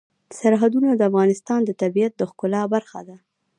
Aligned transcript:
سرحدونه 0.39 0.89
د 0.95 1.01
افغانستان 1.09 1.59
د 1.65 1.71
طبیعت 1.81 2.13
د 2.17 2.21
ښکلا 2.29 2.61
برخه 2.73 2.99
ده. 3.07 3.17